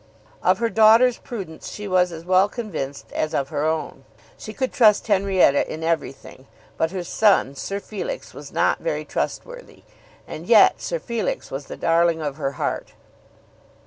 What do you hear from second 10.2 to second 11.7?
And yet Sir Felix was